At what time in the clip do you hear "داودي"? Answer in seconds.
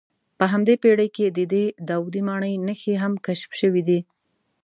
1.89-2.21